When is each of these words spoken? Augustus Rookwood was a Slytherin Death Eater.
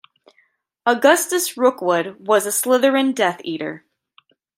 Augustus 0.83 1.55
Rookwood 1.55 2.15
was 2.27 2.47
a 2.47 2.49
Slytherin 2.49 3.13
Death 3.13 3.39
Eater. 3.43 3.85